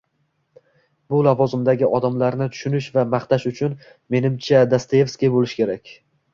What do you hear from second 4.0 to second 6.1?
menimcha, Dostoevskiy bo'lish kerak